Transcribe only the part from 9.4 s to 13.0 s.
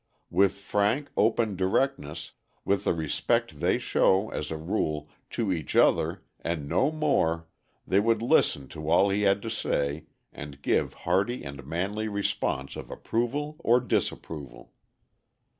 to say and give hearty and manly response of